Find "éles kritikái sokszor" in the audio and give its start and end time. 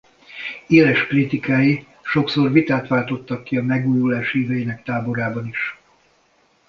0.67-2.51